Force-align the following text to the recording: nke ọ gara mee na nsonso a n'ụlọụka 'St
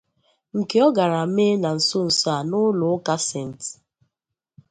nke 0.57 0.77
ọ 0.87 0.89
gara 0.95 1.21
mee 1.35 1.55
na 1.63 1.69
nsonso 1.77 2.27
a 2.37 2.39
n'ụlọụka 2.49 3.15
'St 3.21 3.61